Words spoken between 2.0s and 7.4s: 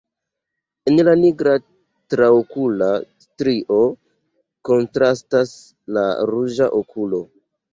traokula strio kontrastas la ruĝa okulo.